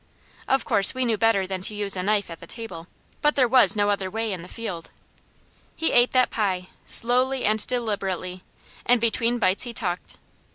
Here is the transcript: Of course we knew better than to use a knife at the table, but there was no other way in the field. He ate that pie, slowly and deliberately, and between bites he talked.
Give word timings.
Of 0.47 0.65
course 0.65 0.95
we 0.95 1.05
knew 1.05 1.15
better 1.19 1.45
than 1.45 1.61
to 1.61 1.75
use 1.75 1.95
a 1.95 2.01
knife 2.01 2.31
at 2.31 2.39
the 2.39 2.47
table, 2.47 2.87
but 3.21 3.35
there 3.35 3.47
was 3.47 3.75
no 3.75 3.91
other 3.91 4.09
way 4.09 4.33
in 4.33 4.41
the 4.41 4.47
field. 4.47 4.89
He 5.75 5.91
ate 5.91 6.09
that 6.13 6.31
pie, 6.31 6.69
slowly 6.87 7.45
and 7.45 7.67
deliberately, 7.67 8.41
and 8.83 8.99
between 8.99 9.37
bites 9.37 9.63
he 9.65 9.73
talked. 9.75 10.17